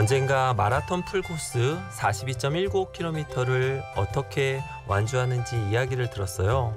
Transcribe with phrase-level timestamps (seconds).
[0.00, 6.74] 언젠가 마라톤 풀코스 42.195km를 어떻게 완주하는지 이야기를 들었어요.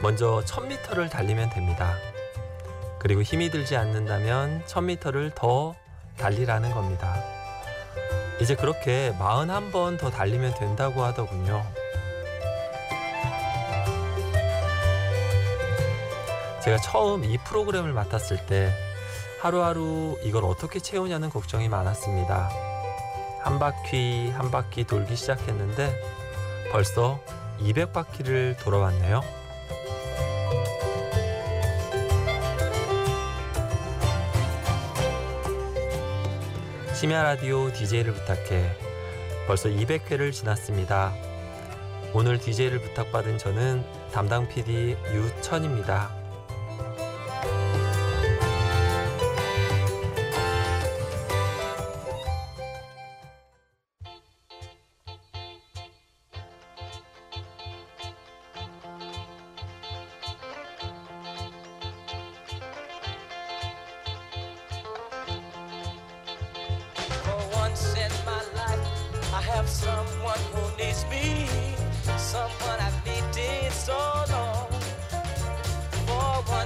[0.00, 1.94] 먼저 1000m를 달리면 됩니다.
[2.98, 5.74] 그리고 힘이 들지 않는다면 1000m를 더
[6.16, 7.22] 달리라는 겁니다.
[8.40, 11.62] 이제 그렇게 41번 더 달리면 된다고 하더군요.
[16.64, 18.72] 제가 처음 이 프로그램을 맡았을 때
[19.40, 22.50] 하루하루 이걸 어떻게 채우냐는 걱정이 많았습니다.
[23.40, 25.98] 한 바퀴 한 바퀴 돌기 시작했는데
[26.70, 27.18] 벌써
[27.58, 29.22] 200바퀴를 돌아왔네요.
[36.94, 38.76] 심야 라디오 DJ를 부탁해
[39.46, 41.14] 벌써 200회를 지났습니다.
[42.12, 46.19] 오늘 DJ를 부탁받은 저는 담당 PD 유천입니다.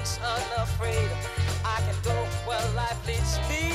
[0.04, 1.08] Once unafraid,
[1.64, 2.12] I can go
[2.44, 3.72] where life leads me.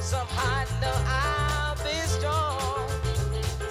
[0.00, 2.88] Somehow I know I'll be strong.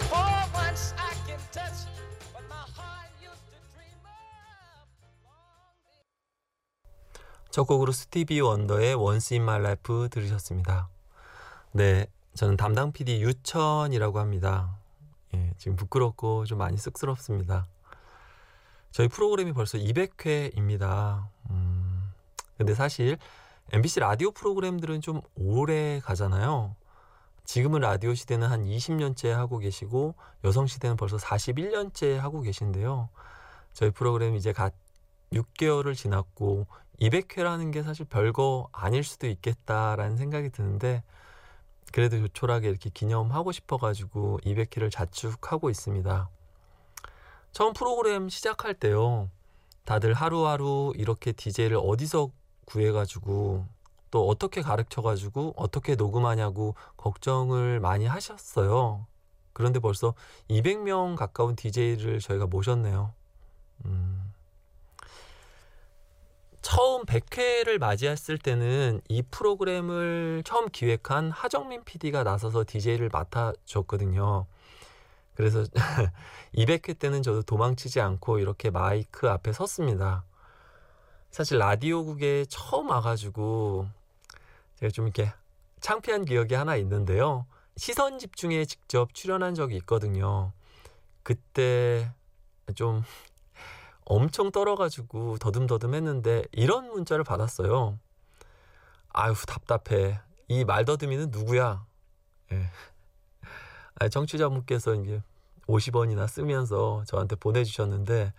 [0.06, 1.90] For once I can touch
[2.32, 4.86] what my heart used to dream of.
[7.50, 10.90] 첫 곡으로 스티비 원더의 원스 인 마이 라이프 들으셨습니다.
[11.72, 14.78] 네, 저는 담당 PD 유천이라고 합니다.
[15.34, 17.66] 예, 지금 부끄럽고 좀 많이 쑥스럽습니다.
[18.92, 21.26] 저희 프로그램이 벌써 200회입니다.
[22.60, 23.18] 음, 근데 사실
[23.72, 26.76] MBC 라디오 프로그램들은 좀 오래 가잖아요.
[27.46, 33.10] 지금은 라디오 시대는 한 20년째 하고 계시고 여성 시대는 벌써 41년째 하고 계신데요.
[33.74, 34.74] 저희 프로그램 이제 갓
[35.34, 36.68] 6개월을 지났고
[37.00, 41.04] 200회라는 게 사실 별거 아닐 수도 있겠다라는 생각이 드는데
[41.94, 46.30] 그래도 조촐하게 이렇게 기념하고 싶어가지고 200회를 자축하고 있습니다.
[47.52, 49.30] 처음 프로그램 시작할 때요.
[49.86, 52.30] 다들 하루하루 이렇게 DJ를 어디서
[52.70, 53.66] 구해가지고
[54.12, 59.06] 또 어떻게 가르쳐가지고 어떻게 녹음하냐고 걱정을 많이 하셨어요.
[59.54, 60.14] 그런데 벌써
[60.50, 63.14] 200명 가까운 DJ를 저희가 모셨네요.
[63.86, 64.34] 음.
[66.62, 74.46] 처음 100회를 맞이했을 때는 이 프로그램을 처음 기획한 하정민 PD가 나서서 DJ를 맡아줬거든요.
[75.36, 75.64] 그래서
[76.54, 80.26] 200회 때는 저도 도망치지 않고 이렇게 마이크 앞에 섰습니다.
[81.32, 83.88] 사실 라디오국에 처음 와가지고
[84.76, 85.32] 제가 좀 이렇게
[85.80, 87.46] 창피한 기억이 하나 있는데요.
[87.78, 90.52] 시선 집중에 직접 출연한 적이 있거든요.
[91.24, 92.12] 그때
[92.76, 93.04] 좀
[94.06, 98.00] 엄청 떨어가지고 더듬더듬 했는데 이런 문자를 받았어요.
[99.10, 100.20] 아유 답답해.
[100.48, 101.86] 이 말더듬이는 누구야?
[102.52, 102.66] 예.
[104.00, 105.22] 아, 청취자분께서 이제
[105.68, 108.34] 50원이나 쓰면서 저한테 보내주셨는데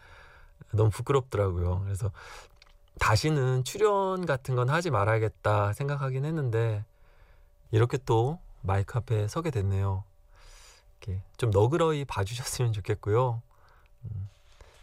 [0.73, 1.83] 너무 부끄럽더라고요.
[1.85, 2.11] 그래서
[3.01, 6.85] 다시는 출연 같은 건 하지 말아야겠다 생각하긴 했는데
[7.73, 10.05] 이렇게 또 마이크 앞에 서게 됐네요.
[11.01, 13.41] 이렇게 좀 너그러이 봐주셨으면 좋겠고요.
[14.05, 14.29] 음,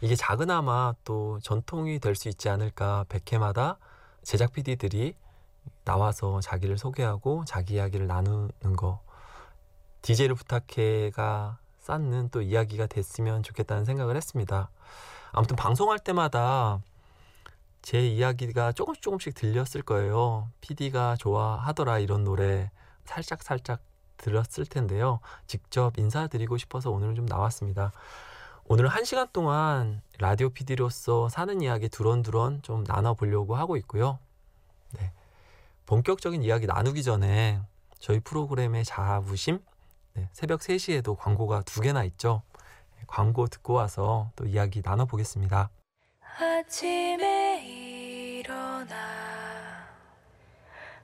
[0.00, 3.76] 이게 작은아마 또 전통이 될 수 있지 않을까 100회마다
[4.24, 5.14] 제작 PD들이
[5.84, 9.00] 나와서 자기를 소개하고 자기 이야기를 나누는 거
[10.02, 14.70] DJ를 부탁해가 쌓는 또 이야기가 됐으면 좋겠다는 생각을 했습니다.
[15.30, 16.80] 아무튼 방송할 때마다
[17.82, 20.50] 제 이야기가 조금씩 조금씩 들렸을 거예요.
[20.60, 22.70] PD가 좋아하더라 이런 노래
[23.04, 23.80] 살짝 살짝
[24.18, 25.20] 들었을 텐데요.
[25.46, 27.92] 직접 인사드리고 싶어서 오늘은 좀 나왔습니다.
[28.64, 34.18] 오늘 한 시간 동안 라디오 PD로서 사는 이야기 두런두런 좀 나눠보려고 하고 있고요.
[34.92, 35.12] 네.
[35.86, 37.62] 본격적인 이야기 나누기 전에
[37.98, 39.60] 저희 프로그램의 자부심
[40.14, 42.42] 네, 새벽 3시에도 광고가 두 개나 있죠.
[42.96, 45.70] 네, 광고 듣고 와서 또 이야기 나눠보겠습니다.
[46.40, 48.94] 아침에 일어나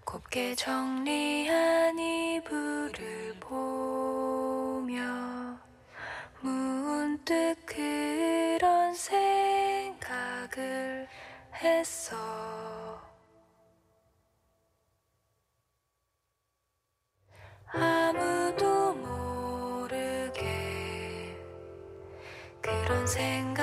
[0.04, 5.02] 곱게 정리한 이불을 보며
[6.40, 9.98] 문득 그런 생각을
[11.52, 13.02] 했어.
[17.72, 20.38] 아무도 모르게
[22.62, 23.53] 그런 생각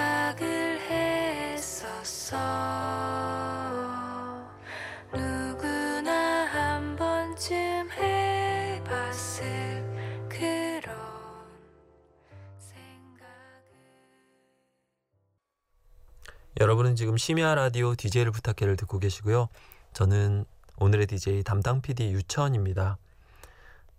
[17.01, 19.49] 지금 심야 라디오 DJ를 부탁해를 듣고 계시고요.
[19.91, 20.45] 저는
[20.77, 22.99] 오늘의 DJ 담당 PD 유천입니다.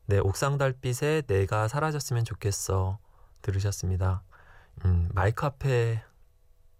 [0.06, 3.00] 네, 옥상 달빛에 내가 사라졌으면 좋겠어
[3.40, 4.22] 들으셨습니다.
[4.84, 6.00] 음, 마이크 앞에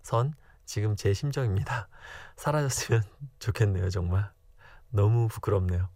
[0.02, 0.34] 선
[0.64, 1.88] 지금 제 심정입니다.
[2.38, 3.02] 사라졌으면
[3.40, 4.30] 좋겠네요, 정말.
[4.90, 5.88] 너무 부끄럽네요.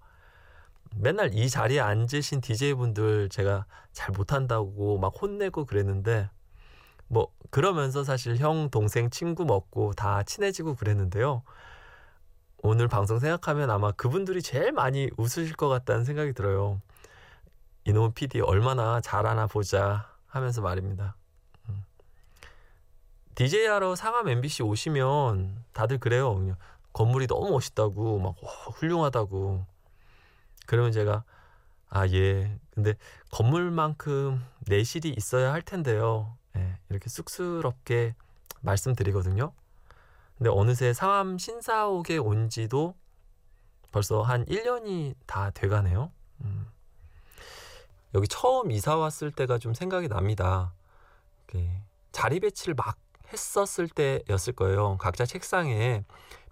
[0.96, 6.28] 맨날 이 자리에 앉으신 DJ분들 제가 잘 못한다고 막 혼내고 그랬는데
[7.08, 11.43] 뭐 그러면서 사실 형, 동생, 친구 먹고 다 친해지고 그랬는데요.
[12.58, 16.81] 오늘 방송 생각하면 아마 그분들이 제일 많이 웃으실 것 같다는 생각이 들어요.
[17.85, 21.17] 이놈 PD 얼마나 잘하나 보자 하면서 말입니다.
[21.69, 21.85] 음.
[23.37, 26.35] DJ 하러 상암 MBC 오시면 다들 그래요.
[26.35, 26.56] 그냥
[26.93, 29.64] 건물이 너무 멋있다고 막 와, 훌륭하다고.
[30.67, 31.23] 그러면 제가
[31.88, 32.59] 아 예.
[32.75, 32.94] 근데
[33.31, 36.37] 건물만큼 내실이 있어야 할 텐데요.
[36.91, 38.15] 예, 이렇게 쑥스럽게
[38.61, 39.53] 말씀드리거든요.
[40.38, 42.94] 근데 어느새 상암 신사옥에 온 지도
[43.91, 46.11] 벌써 한 1년이 다 돼가네요.
[46.44, 46.67] 음.
[48.15, 50.73] 여기 처음 이사 왔을 때가 좀 생각이 납니다.
[52.12, 52.99] 자리 배치를 막
[53.33, 54.97] 했었을 때였을 거예요.
[54.99, 56.05] 각자 책상에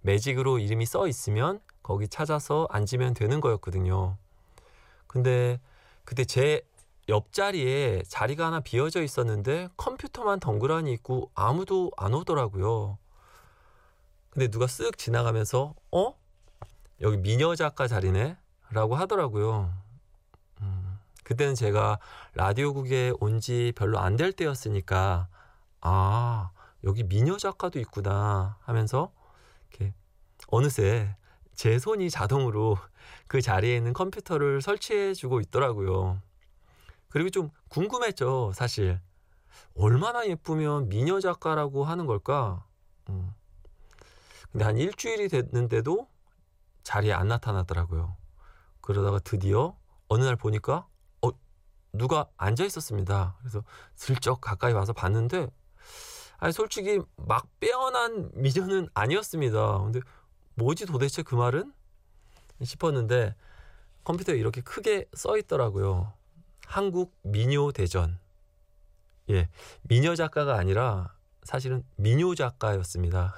[0.02, 4.18] 매직으로 이름이 써 있으면 거기 찾아서 앉으면 되는 거였거든요.
[5.06, 5.58] 근데
[6.04, 6.60] 그때 제
[7.08, 12.98] 옆자리에 자리가 하나 비어져 있었는데 컴퓨터만 덩그러니 있고 아무도 안 오더라고요.
[14.30, 16.14] 근데 누가 쓱 지나가면서 어?
[17.00, 18.36] 여기 미녀 작가 자리네?
[18.70, 19.72] 라고 하더라고요.
[20.62, 21.98] 음, 그때는 제가
[22.34, 25.28] 라디오국에 온 지 별로 안 될 때였으니까
[25.82, 26.50] 아
[26.84, 29.12] 여기 미녀 작가도 있구나 하면서
[29.70, 29.92] 이렇게
[30.48, 31.14] 어느새
[31.54, 32.78] 제 손이 자동으로
[33.28, 36.20] 그 자리에 있는 컴퓨터를 설치해 주고 있더라고요.
[37.14, 39.00] 그리고 좀 궁금했죠, 사실.
[39.76, 42.66] 얼마나 예쁘면 미녀 작가라고 하는 걸까?
[43.08, 43.32] 음.
[44.50, 46.08] 근데 한 일주일이 됐는데도
[46.82, 48.16] 자리에 안 나타나더라고요.
[48.80, 49.76] 그러다가 드디어
[50.08, 50.88] 어느 날 보니까
[51.22, 51.30] 어
[51.92, 53.36] 누가 앉아 있었습니다.
[53.38, 53.62] 그래서
[53.94, 55.46] 슬쩍 가까이 와서 봤는데
[56.38, 59.78] 아니 솔직히 막 빼어난 미녀는 아니었습니다.
[59.84, 60.00] 근데
[60.56, 61.72] 뭐지 도대체 그 말은
[62.60, 63.36] 싶었는데
[64.02, 66.12] 컴퓨터에 이렇게 크게 써 있더라고요.
[66.66, 68.18] 한국 미녀 대전.
[69.30, 69.48] 예,
[69.82, 73.34] 미녀 작가가 아니라 사실은 미녀 작가였습니다.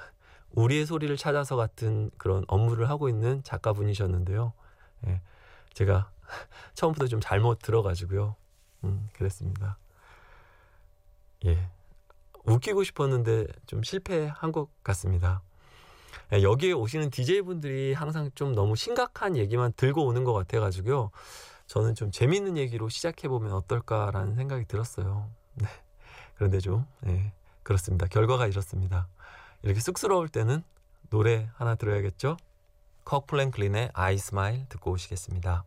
[0.51, 4.53] 우리의 소리를 찾아서 같은 그런 업무를 하고 있는 작가분이셨는데요.
[5.07, 5.21] 예,
[5.73, 6.09] 제가
[6.73, 8.35] 처음부터 좀 잘못 들어가지고요.
[8.83, 9.77] 음, 그랬습니다.
[11.45, 11.69] 예,
[12.45, 15.41] 웃기고 싶었는데 좀 실패한 것 같습니다.
[16.33, 21.11] 예, 여기에 오시는 DJ분들이 항상 좀 너무 심각한 얘기만 들고 오는 것 같아가지고요.
[21.67, 25.29] 저는 좀 재밌는 얘기로 시작해보면 어떨까라는 생각이 들었어요.
[25.55, 25.67] 네.
[26.35, 27.33] 그런데 좀, 예,
[27.63, 28.07] 그렇습니다.
[28.07, 29.07] 결과가 이렇습니다.
[29.61, 30.63] 이렇게 쑥스러울 때는
[31.09, 32.37] 노래 하나 들어야겠죠?
[33.03, 35.63] Kirk Franklin의 I Smile 듣고 오시겠습니다.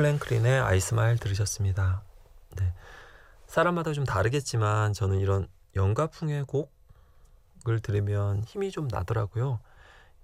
[0.00, 2.02] 플랭클린의 아이스마일 들으셨습니다.
[2.56, 2.72] 네.
[3.46, 9.60] 사람마다 좀 다르겠지만 저는 이런 영가풍의 곡을 들으면 힘이 좀 나더라고요.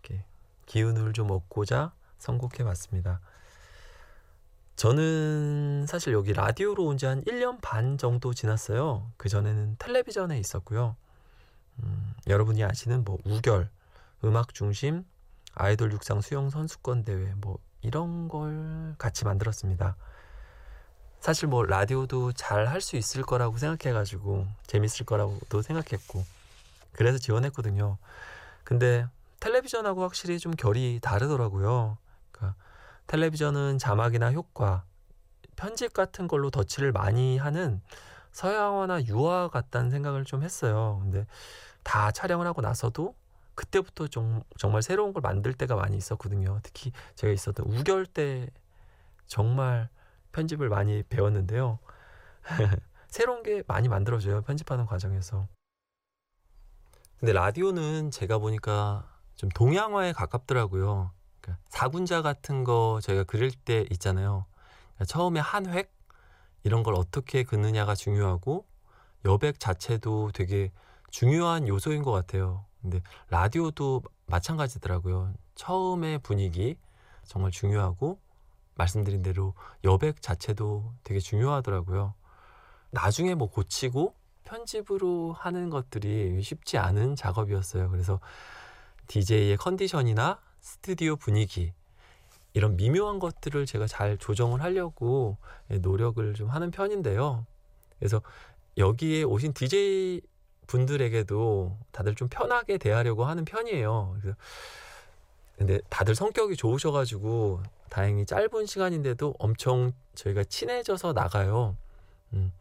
[0.02, 0.24] 이렇게
[0.64, 3.20] 기운을 좀 얻고자 선곡해 봤습니다.
[4.76, 9.10] 저는 사실 여기 라디오로 온 지 한 1년 반 정도 지났어요.
[9.18, 10.96] 그전에는 텔레비전에 있었고요.
[11.82, 13.68] 음, 여러분이 아시는 뭐 우결,
[14.24, 15.04] 음악 중심,
[15.52, 19.96] 아이돌 육상 수영 선수권 대회 뭐 이런 걸 같이 만들었습니다.
[21.20, 26.24] 사실 뭐 라디오도 잘 할 수 있을 거라고 생각해가지고 재밌을 거라고도 생각했고
[26.92, 27.98] 그래서 지원했거든요.
[28.64, 29.06] 근데
[29.40, 31.98] 텔레비전하고 확실히 좀 결이 다르더라고요.
[32.32, 32.56] 그러니까
[33.06, 34.84] 텔레비전은 자막이나 효과,
[35.56, 37.80] 편집 같은 걸로 덧칠을 많이 하는
[38.32, 40.98] 서양화나 유화 같다는 생각을 좀 했어요.
[41.02, 41.26] 근데
[41.82, 43.14] 다 촬영을 하고 나서도
[43.56, 46.60] 그때부터 좀, 정말 새로운 걸 만들 때가 많이 있었거든요.
[46.62, 48.48] 특히 제가 있었던 우결 때
[49.26, 49.88] 정말
[50.30, 51.80] 편집을 많이 배웠는데요.
[53.08, 54.42] 새로운 게 많이 만들어져요.
[54.42, 55.48] 편집하는 과정에서.
[57.18, 61.12] 근데 라디오는 제가 보니까 좀 동양화에 가깝더라고요.
[61.40, 64.44] 그러니까 사군자 같은 거 저희가 그릴 때 있잖아요.
[64.94, 65.96] 그러니까 처음에 한 획,
[66.62, 68.66] 이런 걸 어떻게 긋느냐가 중요하고
[69.24, 70.72] 여백 자체도 되게
[71.10, 72.65] 중요한 요소인 것 같아요.
[72.90, 75.34] 근데 라디오도 마찬가지더라고요.
[75.56, 76.76] 처음의 분위기
[77.24, 78.20] 정말 중요하고
[78.76, 82.14] 말씀드린 대로 여백 자체도 되게 중요하더라고요.
[82.90, 84.14] 나중에 뭐 고치고
[84.44, 87.90] 편집으로 하는 것들이 쉽지 않은 작업이었어요.
[87.90, 88.20] 그래서
[89.08, 91.72] DJ의 컨디션이나 스튜디오 분위기
[92.52, 95.38] 이런 미묘한 것들을 제가 잘 조정을 하려고
[95.68, 97.44] 노력을 좀 하는 편인데요.
[97.98, 98.22] 그래서
[98.78, 100.20] 여기에 오신 DJ
[100.66, 104.16] 분들에게도 다들 좀 편하게 대하려고 하는 편이에요.
[105.56, 111.76] 근데 다들 성격이 좋으셔가지고 다행히 짧은 시간인데도 엄청 저희가 친해져서 나가요.
[112.34, 112.52] 음,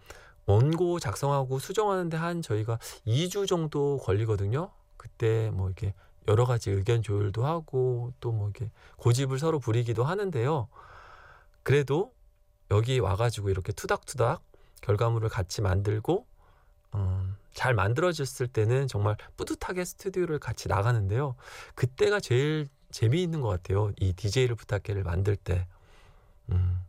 [0.45, 4.69] 원고 작성하고 수정하는데 한 저희가 2주 정도 걸리거든요.
[4.97, 5.93] 그때 뭐 이렇게
[6.27, 10.67] 여러 가지 의견 조율도 하고 또 뭐 이렇게 고집을 서로 부리기도 하는데요.
[11.63, 12.13] 그래도
[12.71, 14.41] 여기 와가지고 이렇게 투닥투닥
[14.81, 16.25] 결과물을 같이 만들고
[16.95, 21.35] 음, 잘 만들어졌을 때는 정말 뿌듯하게 스튜디오를 같이 나가는데요.
[21.73, 23.91] 그때가 제일 재미있는 것 같아요.
[23.97, 25.65] 이 DJ를 부탁해를 만들 때.
[26.51, 26.79] 음,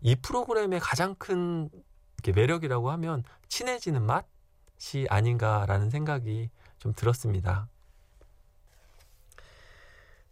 [0.00, 1.68] 이 프로그램의 가장 큰
[2.26, 7.68] 매력이라고 하면 친해지는 맛이 아닌가라는 생각이 좀 들었습니다.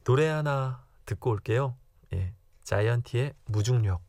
[0.05, 1.77] 노래 하나 듣고 올게요.
[2.15, 2.33] 예,
[2.65, 4.01] 자이언티의 무중력.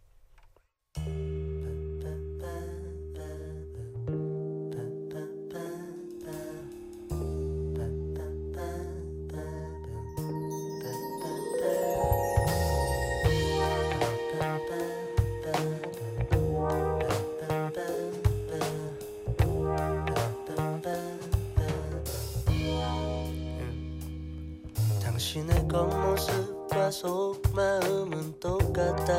[26.90, 29.14] 겉모습과 속마음은 똑같다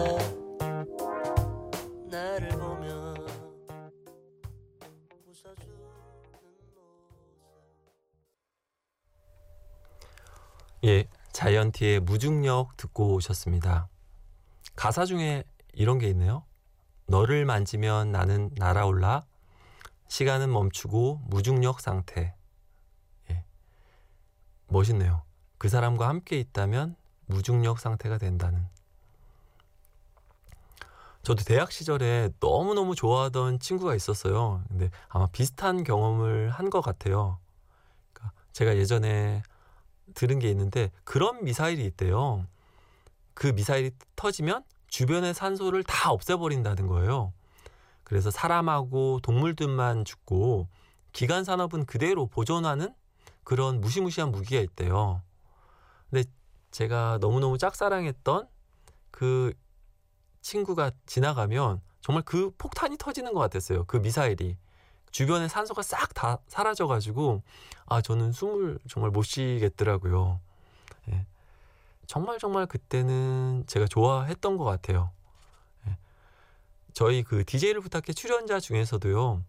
[2.10, 3.16] 나를 모습
[10.84, 13.88] 예, 자이언티의 무중력 듣고 오셨습니다.
[14.74, 16.44] 가사 중에 이런 게 있네요.
[17.06, 19.26] 너를 만지면 나는 날아올라
[20.08, 22.34] 시간은 멈추고 무중력 상태.
[23.30, 23.44] 예.
[24.68, 25.22] 멋있네요.
[25.58, 26.96] 그 사람과 함께 있다면
[27.30, 28.66] 무중력 상태가 된다는.
[31.22, 34.62] 저도 대학 시절에 너무너무 좋아하던 친구가 있었어요.
[34.68, 37.38] 근데 아마 비슷한 경험을 한 것 같아요.
[38.12, 39.42] 그러니까 제가 예전에
[40.14, 42.46] 들은 게 있는데 그런 미사일이 있대요.
[43.34, 47.32] 그 미사일이 터지면 주변의 산소를 다 없애버린다는 거예요.
[48.02, 50.68] 그래서 사람하고 동물들만 죽고
[51.12, 52.94] 기간 산업은 그대로 보존하는
[53.44, 55.22] 그런 무시무시한 무기가 있대요.
[56.70, 58.48] 제가 너무너무 짝사랑했던
[59.10, 59.52] 그
[60.40, 63.84] 친구가 지나가면 정말 그 폭탄이 터지는 것 같았어요.
[63.84, 64.56] 그 미사일이.
[65.10, 67.42] 주변에 산소가 싹 다 사라져가지고
[67.86, 70.40] 아 저는 숨을 정말 못 쉬겠더라고요.
[71.10, 71.26] 예.
[72.06, 75.10] 정말 정말 그때는 제가 좋아했던 것 같아요.
[75.88, 75.96] 예.
[76.92, 79.42] 저희 그 DJ를 부탁해 출연자 중에서도요.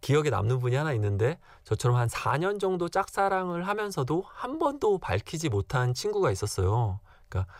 [0.00, 5.94] 기억에 남는 분이 하나 있는데 저처럼 한 4년 정도 짝사랑을 하면서도 한 번도 밝히지 못한
[5.94, 7.00] 친구가 있었어요.
[7.28, 7.52] 그러니까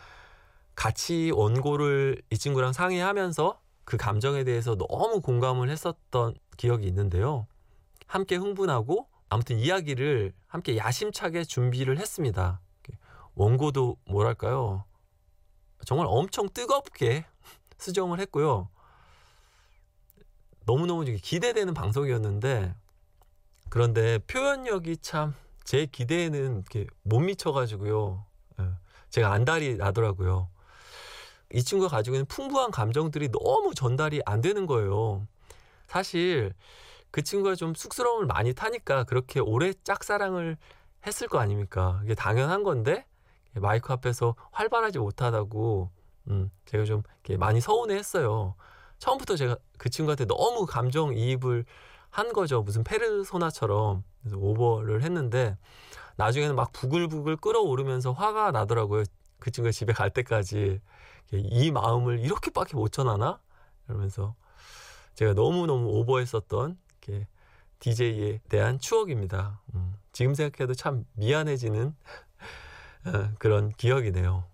[0.75, 7.47] 같이 원고를 이 친구랑 상의하면서 그 감정에 대해서 너무 공감을 했었던 기억이 있는데요.
[8.07, 12.59] 함께 흥분하고 아무튼 이야기를 함께 야심차게 준비를 했습니다.
[13.35, 14.83] 원고도 뭐랄까요.
[15.85, 17.25] 정말 엄청 뜨겁게
[17.77, 18.69] 수정을 했고요.
[20.71, 22.73] 너무너무 기대되는 방송이었는데
[23.69, 28.25] 그런데 표현력이 참 제 기대에는 이렇게 못 미쳐가지고요.
[28.59, 28.69] 예,
[29.09, 30.49] 제가 안달이 나더라고요.
[31.53, 35.27] 이 친구가 가지고 있는 풍부한 감정들이 너무 전달이 안 되는 거예요.
[35.87, 36.53] 사실
[37.11, 40.57] 그 친구가 좀 쑥스러움을 많이 타니까 그렇게 오래 짝사랑을
[41.05, 42.01] 했을 거 아닙니까?
[42.03, 43.05] 이게 당연한 건데
[43.53, 45.91] 마이크 앞에서 활발하지 못하다고
[46.29, 47.03] 음, 제가 좀
[47.37, 48.55] 많이 서운해 했어요.
[49.01, 51.65] 처음부터 제가 그 친구한테 너무 감정 이입을
[52.11, 52.61] 한 거죠.
[52.61, 55.57] 무슨 페르소나처럼 그래서 오버를 했는데
[56.17, 59.03] 나중에는 막 부글부글 끓어오르면서 화가 나더라고요.
[59.39, 60.79] 그 친구가 집에 갈 때까지
[61.31, 63.39] 이 마음을 이렇게밖에 못 전하나?
[63.87, 64.35] 이러면서
[65.15, 67.27] 제가 너무너무 오버했었던 이렇게
[67.79, 69.61] DJ에 대한 추억입니다.
[69.73, 71.95] 음, 지금 생각해도 참 미안해지는
[73.07, 74.50] 어, 그런 기억이네요.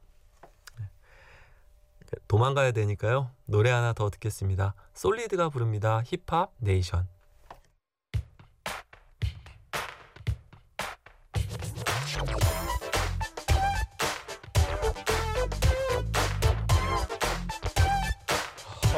[2.28, 3.32] 도망가야 되니까요.
[3.46, 4.74] 노래 하나 더 듣겠습니다.
[4.94, 6.02] 솔리드가 부릅니다.
[6.06, 7.08] 힙합 네이션.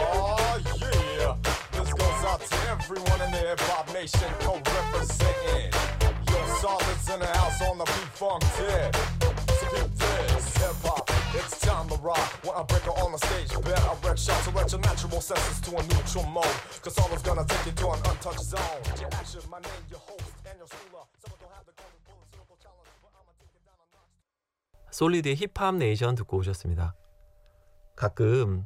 [0.01, 0.39] Oh,
[12.01, 12.29] rock.
[12.43, 15.21] When I break it on the stage, bet I wreck shots to let your natural
[15.21, 16.59] senses to a neutral mode.
[16.81, 18.81] Cause all is gonna take you to an untouched zone.
[18.99, 21.03] Your action, my name, your host, and your schooler.
[21.21, 24.11] Some don't have the golden bullets, lyrical challenge, but I'ma take it down a notch.
[24.91, 26.95] 솔리드의 힙합 네이션 듣고 오셨습니다.
[27.95, 28.65] 가끔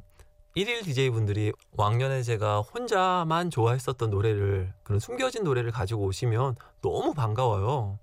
[0.56, 7.98] 1일 DJ분들이 왕년에 제가 혼자만 좋아했었던 노래를 그런 숨겨진 노래를 가지고 오시면 너무 반가워요.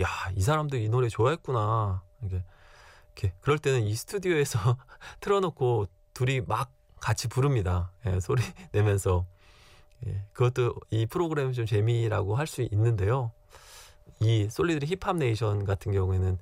[0.00, 2.02] 야, 이 사람도 이 노래 좋아했구나.
[2.22, 2.42] 이게
[3.14, 4.76] 이렇게 그럴 때는 이 스튜디오에서
[5.20, 7.92] 틀어놓고 둘이 막 같이 부릅니다.
[8.06, 8.42] 예, 소리
[8.72, 9.26] 내면서
[10.06, 13.32] 예, 그것도 이 프로그램 좀 재미라고 할 수 있는데요.
[14.20, 16.38] 이 솔리드의 힙합 네이션 같은 경우에는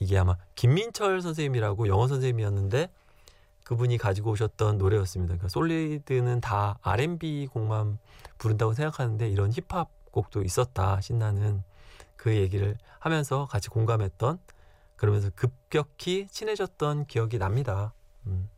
[0.00, 2.88] 이게 아마 김민철 선생님이라고 영어 선생님이었는데
[3.64, 5.32] 그분이 가지고 오셨던 노래였습니다.
[5.34, 7.98] 그러니까 솔리드는 다 R&B 곡만
[8.38, 11.62] 부른다고 생각하는데 이런 힙합 곡도 있었다 신나는
[12.16, 14.38] 그 얘기를 하면서 같이 공감했던
[14.96, 17.92] 그러면서 급격히 친해졌던 기억이 납니다.
[18.26, 18.48] 음.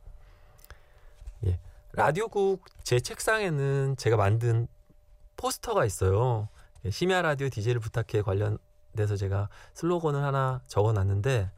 [1.47, 1.59] 예.
[1.93, 4.69] 라디오국 제 책상에는 제가 만든
[5.37, 6.49] 포스터가 있어요.
[6.85, 11.51] 예, 심야 라디오 DJ를 부탁해 관련돼서 제가 슬로건을 하나 적어 놨는데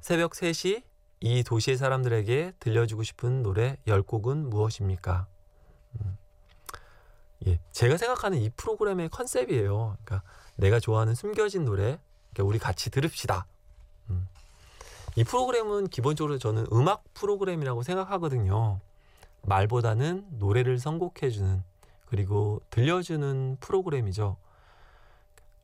[0.00, 0.82] 새벽 3시
[1.20, 5.26] 이 도시의 사람들에게 들려주고 싶은 노래 10곡은 무엇입니까?
[6.00, 6.18] 음.
[7.46, 9.96] 예, 제가 생각하는 이 프로그램의 컨셉이에요.
[10.04, 10.22] 그러니까
[10.56, 12.00] 내가 좋아하는 숨겨진 노래,
[12.32, 13.46] 그러니까 우리 같이 들읍시다.
[15.16, 15.20] 음.
[15.20, 18.80] 이 프로그램은 기본적으로 저는 음악 프로그램이라고 생각하거든요.
[19.42, 21.62] 말보다는 노래를 선곡해주는
[22.06, 24.36] 그리고 들려주는 프로그램이죠.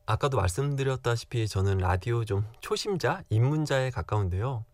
[0.05, 4.65] 아까도 말씀드렸다시피 저는 라디오 좀 초심자, 입문자에 가까운데요.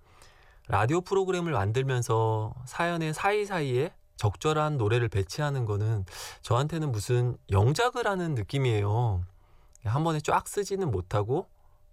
[0.68, 6.06] 라디오 프로그램을 만들면서 사연의 사이사이에 적절한 노래를 배치하는 거는
[6.42, 9.24] 저한테는 무슨 영작을 하는 느낌이에요.
[9.84, 11.48] 한 번에 쫙 쓰지는 못하고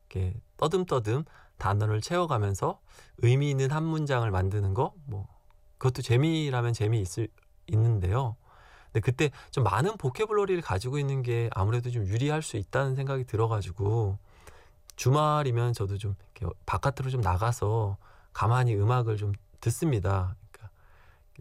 [0.09, 1.25] 이렇게 떠듬떠듬
[1.63, 2.81] 단어를 채워가면서
[3.19, 5.29] 의미 있는 한 문장을 만드는 거, 뭐
[5.79, 7.29] 그것도 재미라면 재미 있을
[7.69, 8.35] 있는데요.
[8.87, 14.19] 근데 그때 좀 많은 보케블러리를 가지고 있는 게 아무래도 좀 유리할 수 있다는 생각이 들어가지고
[14.97, 17.97] 주말이면 저도 좀 이렇게 바깥으로 좀 나가서
[18.33, 20.35] 가만히 음악을 좀 듣습니다.
[20.51, 20.75] 그러니까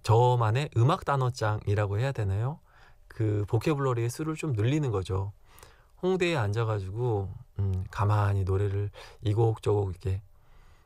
[0.03, 2.59] 저만의 음악 단어장이라고 해야 되나요?
[3.07, 5.33] 그 보케블러리의 수를 좀 늘리는 거죠.
[6.03, 8.89] 홍대에 앉아가지고 음, 가만히 노래를
[9.21, 10.21] 이곡저곡 이렇게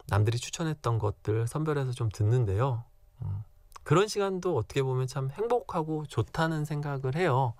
[0.07, 2.83] 남들이 추천했던 것들 선별해서 좀 듣는데요.
[3.21, 3.43] 음,
[3.83, 7.53] 그런 시간도 어떻게 보면 참 행복하고 좋다는 생각을 해요.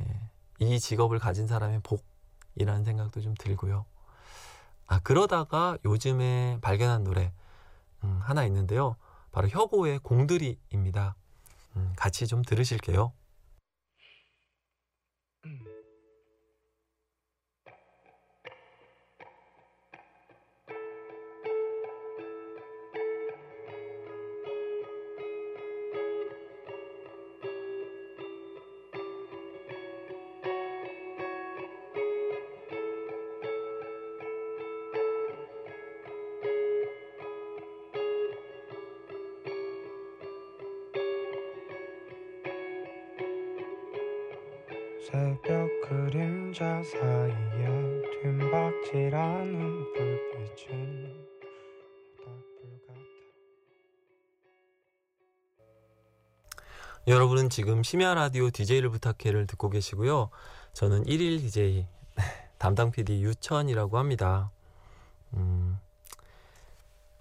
[0.00, 0.30] 예,
[0.60, 3.84] 이 직업을 가진 사람의 복이라는 생각도 좀 들고요.
[4.86, 7.32] 아 그러다가 요즘에 발견한 노래
[8.04, 8.96] 음, 하나 있는데요.
[9.32, 11.16] 바로 혁오의 공들이입니다.
[11.76, 13.12] 음, 같이 좀 들으실게요.
[45.10, 51.26] 새벽 그림자 사이에 뒷박질하는 불빛은
[52.16, 53.00] 모닥불 같아
[57.08, 60.30] 여러분은 지금 심야 라디오 DJ를 부탁해를 듣고 계시고요.
[60.74, 61.88] 저는 1일 DJ
[62.58, 64.52] 담당 PD 유천이라고 합니다.
[65.34, 65.76] 음,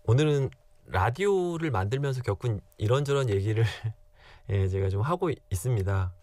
[0.04, 0.52] 오늘은
[0.86, 3.66] 라디오를 만들면서 겪은 이런저런 얘기를
[4.52, 6.19] 예, 제가 좀 하고 있습니다.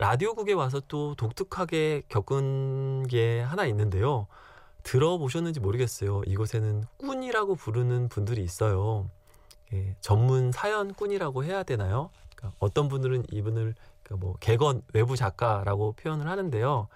[0.00, 4.28] 라디오국에 와서 또 독특하게 겪은 게 하나 있는데요.
[4.82, 6.22] 들어보셨는지 모르겠어요.
[6.26, 9.10] 이곳에는 꾼이라고 부르는 분들이 있어요.
[9.74, 12.08] 예, 전문 사연꾼이라고 해야 되나요?
[12.34, 16.88] 그러니까 어떤 분들은 이분을 그러니까 뭐 개건 외부 작가라고 표현을 하는데요.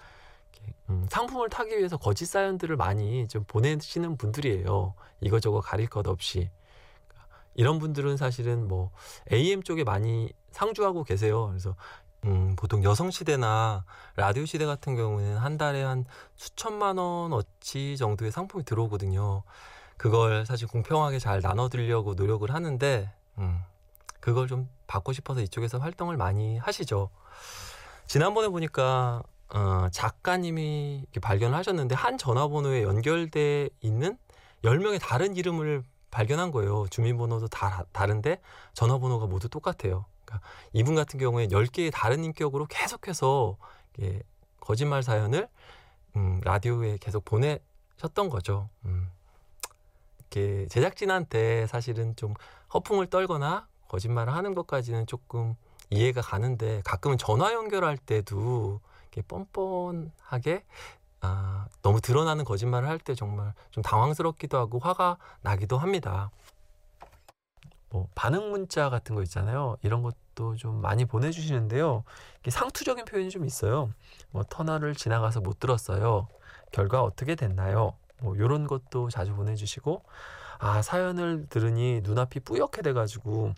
[0.89, 4.95] 음, 상품을 타기 위해서 거짓 사연들을 많이 좀 보내시는 분들이에요.
[5.21, 6.49] 이거저거 가릴 것 없이.
[7.07, 8.93] 그러니까 이런 분들은 사실은 뭐
[9.31, 11.49] AM 쪽에 많이 상주하고 계세요.
[11.49, 11.77] 그래서
[12.25, 13.85] 음, 보통 여성 시대나
[14.17, 16.05] 라디오 시대 같은 경우는 한 달에 한
[16.37, 19.43] 수천만 원어치 정도의 상품이 들어오거든요.
[19.97, 23.61] 그걸 사실 공평하게 잘 나눠드리려고 노력을 하는데 음,
[24.21, 27.11] 그걸 좀 받고 싶어서 이쪽에서 활동을 많이 하시죠.
[28.07, 29.23] 지난번에 보니까
[29.55, 34.19] 어, 작가님이 발견을 하셨는데 한 전화번호에 연결돼 있는
[34.65, 36.87] 10명의 다른 이름을 발견한 거예요.
[36.91, 38.41] 주민번호도 다 다른데
[38.73, 40.07] 전화번호가 모두 똑같아요.
[40.39, 43.57] 그러니까 이분 같은 경우에 10개의 다른 인격으로 계속해서
[43.97, 44.23] 이게
[44.61, 45.49] 거짓말 사연을
[46.17, 48.69] 음, 라디오에 계속 보내셨던 거죠.
[48.85, 49.09] 음.
[50.19, 52.35] 이렇게 제작진한테 사실은 좀
[52.73, 55.55] 허풍을 떨거나 거짓말을 하는 것까지는 조금
[55.91, 58.81] 이해가 가는데 가끔은 전화 연결할 때도
[59.13, 60.65] 이렇게 뻔뻔하게
[61.21, 66.31] 아, 너무 드러나는 거짓말을 할 때 정말 좀 당황스럽기도 하고 화가 나기도 합니다.
[67.91, 69.77] 뭐 반응 문자 같은 거 있잖아요.
[69.83, 72.05] 이런 것 도좀 많이 보내주시는데요.
[72.49, 73.91] 상투적인 표현이 좀 있어요.
[74.31, 76.29] 뭐 터널을 지나가서 못 들었어요.
[76.73, 77.95] 결과 어떻게 됐나요?
[78.21, 80.03] 뭐 이런 것도 자주 보내주시고
[80.59, 83.55] 아 사연을 들으니 눈앞이 뿌옇게 돼가지고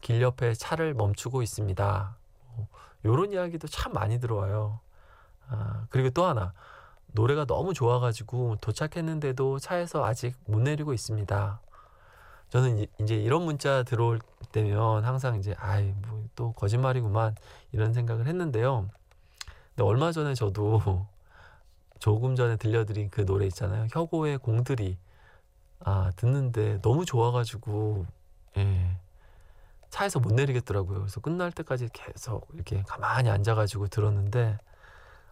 [0.00, 2.16] 길 옆에 차를 멈추고 있습니다.
[2.56, 2.68] 뭐,
[3.02, 4.80] 이런 이야기도 참 많이 들어와요.
[5.48, 6.52] 아, 그리고 또 하나
[7.12, 11.60] 노래가 너무 좋아가지고 도착했는데도 차에서 아직 못 내리고 있습니다.
[12.50, 14.20] 저는 이- 이제 이런 문자 들어올
[14.52, 17.34] 때면 항상 이제 아이 뭐 또 거짓말이구만
[17.72, 18.90] 이런 생각을 했는데요.
[19.70, 21.06] 근데 얼마 전에 저도
[21.98, 23.86] 조금 전에 들려드린 그 노래 있잖아요.
[23.92, 24.98] 혁오의 공들이
[25.80, 28.06] 아 듣는데 너무 좋아가지고
[28.58, 28.98] 예
[29.90, 31.00] 차에서 못 내리겠더라고요.
[31.00, 34.58] 그래서 끝날 때까지 계속 이렇게 가만히 앉아가지고 들었는데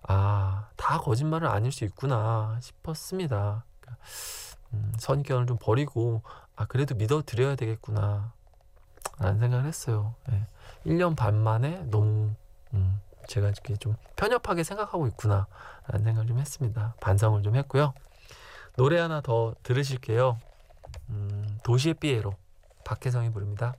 [0.09, 3.65] 아 다 거짓말은 아닐 수 있구나 싶었습니다.
[4.99, 6.23] 선입견을 좀 버리고
[6.57, 8.33] 아 그래도 믿어 드려야 되겠구나
[9.19, 10.15] 라는 생각을 했어요.
[10.33, 10.47] 예.
[10.87, 12.35] 1년 반 만에 너무
[12.73, 15.47] 음, 제가 이렇게 좀 편협하게 생각하고 있구나
[15.89, 16.95] 라는 생각을 좀 했습니다.
[17.01, 17.95] 반성을 좀 했고요.
[18.77, 20.39] 노래 하나 더 들으실게요.
[21.11, 22.35] 음, 도시의 삐에로
[22.85, 23.75] 박혜성이 부릅니다.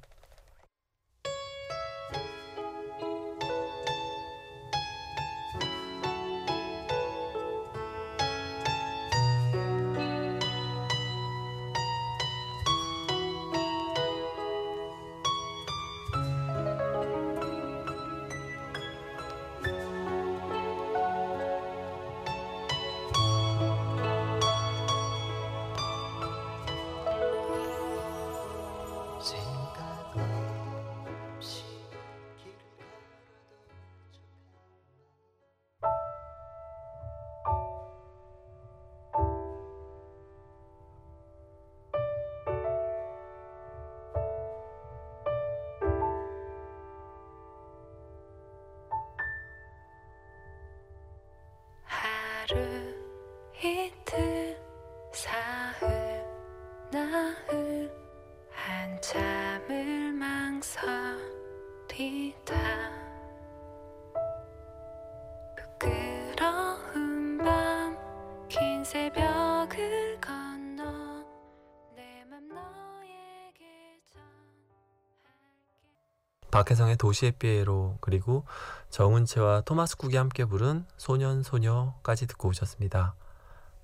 [76.56, 78.46] 박혜성의 도시의 삐에로 그리고
[78.90, 83.14] 정은채와 토마스 쿡이 함께 부른 소년 소녀까지 듣고 오셨습니다.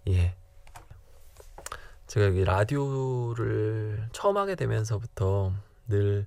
[0.07, 0.37] 예.
[2.07, 5.51] 제가 여기 라디오를 처음 하게 되면서부터
[5.89, 6.25] 늘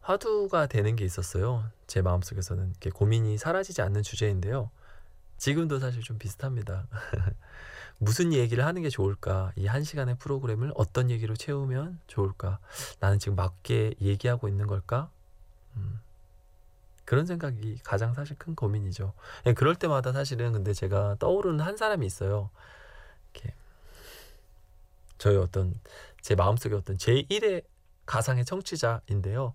[0.00, 1.64] 화두가 되는 게 있었어요.
[1.86, 4.70] 제 마음속에서는 이렇게 고민이 사라지지 않는 주제인데요.
[5.36, 6.86] 지금도 사실 좀 비슷합니다.
[7.98, 9.52] 무슨 얘기를 하는 게 좋을까?
[9.56, 12.58] 이 한 시간의 프로그램을 어떤 얘기로 채우면 좋을까?
[13.00, 15.10] 나는 지금 맞게 얘기하고 있는 걸까?
[15.76, 16.00] 음,
[17.04, 19.12] 그런 생각이 가장 사실 큰 고민이죠.
[19.46, 22.50] 예, 그럴 때마다 사실은 근데 제가 떠오르는 한 사람이 있어요.
[23.32, 23.54] 이렇게
[25.18, 25.74] 저희 어떤
[26.22, 27.64] 제 마음속에 어떤 제1의
[28.06, 29.54] 가상의 청취자인데요.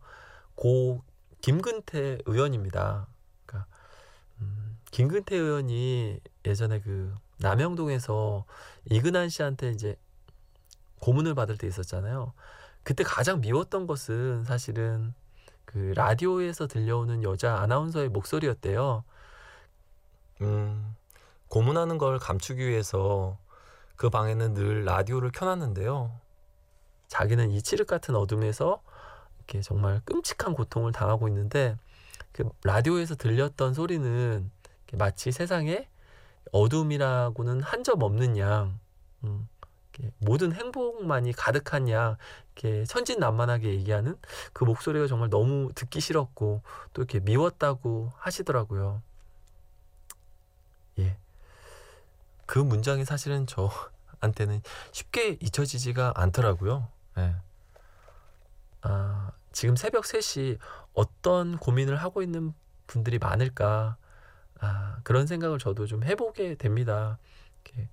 [0.56, 1.04] 고
[1.42, 3.08] 김근태 의원입니다.
[3.46, 3.68] 그러니까
[4.42, 8.46] 음, 김근태 의원이 예전에 그 남영동에서
[8.86, 9.96] 이근한 씨한테 이제
[11.00, 12.34] 고문을 받을 때 있었잖아요.
[12.84, 15.14] 그때 가장 미웠던 것은 사실은
[15.70, 19.04] 그 라디오에서 들려오는 여자 아나운서의 목소리였대요.
[20.42, 20.96] 음,
[21.48, 23.38] 고문하는 걸 감추기 위해서
[23.96, 26.12] 그 방에는 늘 라디오를 켜놨는데요.
[27.08, 28.82] 자기는 이 칠흑 같은 어둠에서
[29.38, 31.78] 이렇게 정말 끔찍한 고통을 당하고 있는데
[32.32, 34.50] 그 라디오에서 들렸던 소리는
[34.94, 35.88] 마치 세상에
[36.52, 38.80] 어둠이라고는 한 점 없는 양,
[39.24, 39.48] 음,
[40.20, 42.18] 모든 행복만이 가득한 양,
[42.56, 44.18] 이렇게 천진난만하게 얘기하는
[44.54, 46.62] 그 목소리가 정말 너무 듣기 싫었고
[46.94, 49.02] 또 이렇게 미웠다고 하시더라고요.
[51.00, 51.18] 예.
[52.46, 56.88] 그 문장이 사실은 저한테는 쉽게 잊혀지지가 않더라고요.
[57.18, 57.36] 예.
[58.82, 60.58] 아, 지금 새벽 3시
[60.94, 62.54] 어떤 고민을 하고 있는
[62.88, 63.98] 분들이 많을까?
[64.60, 67.18] 아, 그런 생각을 저도 좀 해보게 됩니다.
[67.64, 67.90] 이렇게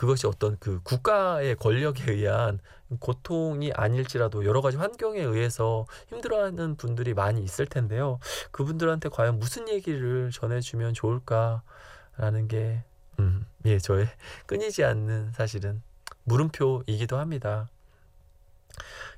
[0.00, 2.58] 그것이 어떤 그 국가의 권력에 의한
[3.00, 8.18] 고통이 아닐지라도 여러 가지 환경에 의해서 힘들어하는 분들이 많이 있을 텐데요.
[8.50, 12.82] 그분들한테 과연 무슨 얘기를 전해주면 좋을까라는 게,
[13.18, 14.08] 음, 예, 저의
[14.48, 15.82] 끊이지 않는 사실은
[16.24, 17.68] 물음표이기도 합니다.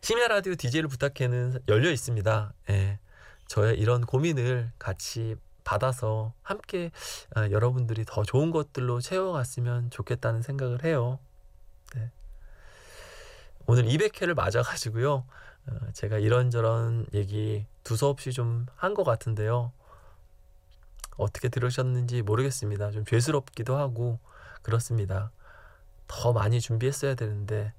[0.01, 2.55] 심야 라디오 DJ를 부탁해는 열려 있습니다.
[2.71, 2.99] 예.
[3.47, 6.91] 저의 이런 고민을 같이 받아서 함께
[7.35, 11.19] 아, 여러분들이 더 좋은 것들로 채워갔으면 좋겠다는 생각을 해요.
[11.95, 12.11] 네.
[13.67, 15.25] 오늘 200회를 맞아가지고요.
[15.67, 19.73] 어, 제가 이런저런 얘기 두서없이 좀 한 것 같은데요.
[21.17, 22.91] 어떻게 들으셨는지 모르겠습니다.
[22.91, 24.19] 좀 죄스럽기도 하고
[24.63, 25.31] 그렇습니다.
[26.09, 27.73] 더 많이 준비했어야 되는데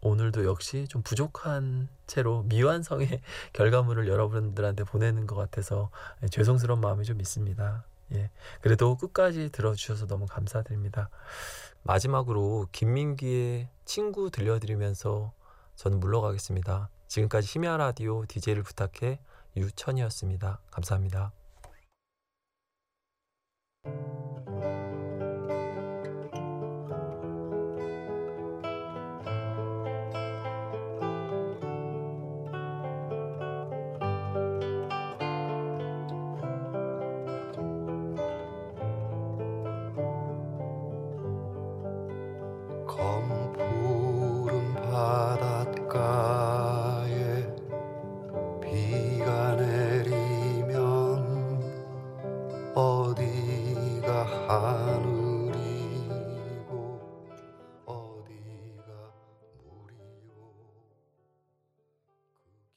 [0.00, 3.20] 오늘도 역시 좀 부족한 채로 미완성의
[3.52, 5.90] 결과물을 여러분들한테 보내는 것 같아서
[6.22, 7.84] 예, 죄송스러운 마음이 좀 있습니다.
[8.14, 8.30] 예.
[8.60, 11.10] 그래도 끝까지 들어주셔서 너무 감사드립니다.
[11.82, 15.32] 마지막으로 김민기의 친구 들려드리면서
[15.76, 16.90] 저는 물러가겠습니다.
[17.06, 19.20] 지금까지 심야 라디오 DJ를 부탁해
[19.56, 20.60] 유천이었습니다.
[20.70, 21.37] 감사합니다.